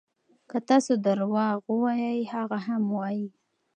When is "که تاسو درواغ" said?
0.49-1.57